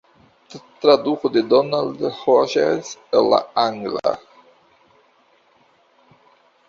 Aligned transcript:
Traduko 0.85 1.29
de 1.35 1.43
Donald 1.51 2.01
Rogers 2.15 2.89
el 3.21 3.29
la 3.35 3.43
angla. 3.67 4.15